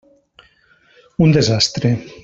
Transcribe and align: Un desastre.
Un 1.27 1.31
desastre. 1.37 1.95